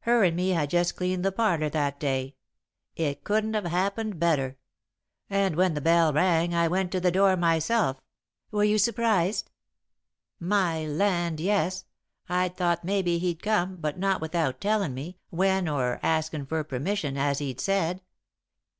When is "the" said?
1.24-1.30, 5.74-5.80, 7.00-7.12, 7.96-8.06